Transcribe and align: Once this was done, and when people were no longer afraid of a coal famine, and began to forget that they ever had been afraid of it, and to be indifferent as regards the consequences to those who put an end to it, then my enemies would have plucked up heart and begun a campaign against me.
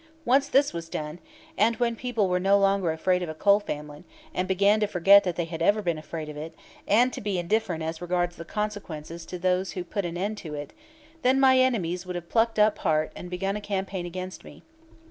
Once 0.25 0.47
this 0.47 0.73
was 0.73 0.89
done, 0.89 1.19
and 1.59 1.75
when 1.75 1.95
people 1.95 2.27
were 2.27 2.39
no 2.39 2.57
longer 2.57 2.91
afraid 2.91 3.21
of 3.21 3.29
a 3.29 3.35
coal 3.35 3.59
famine, 3.59 4.03
and 4.33 4.47
began 4.47 4.79
to 4.79 4.87
forget 4.87 5.23
that 5.23 5.35
they 5.35 5.45
ever 5.45 5.77
had 5.77 5.85
been 5.85 5.97
afraid 5.99 6.27
of 6.27 6.35
it, 6.35 6.55
and 6.87 7.13
to 7.13 7.21
be 7.21 7.37
indifferent 7.37 7.83
as 7.83 8.01
regards 8.01 8.35
the 8.35 8.43
consequences 8.43 9.27
to 9.27 9.37
those 9.37 9.73
who 9.73 9.83
put 9.83 10.03
an 10.03 10.17
end 10.17 10.39
to 10.39 10.55
it, 10.55 10.73
then 11.21 11.39
my 11.39 11.59
enemies 11.59 12.03
would 12.03 12.15
have 12.15 12.29
plucked 12.29 12.57
up 12.57 12.79
heart 12.79 13.11
and 13.15 13.29
begun 13.29 13.55
a 13.55 13.61
campaign 13.61 14.07
against 14.07 14.43
me. 14.43 14.63